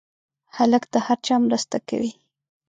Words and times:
هلک 0.57 0.83
د 0.93 0.95
هر 1.05 1.17
چا 1.25 1.35
مرسته 1.45 1.77
کوي. 1.89 2.11